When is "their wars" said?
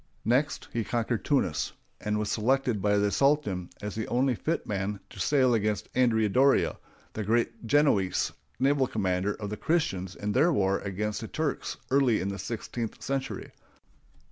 10.31-10.81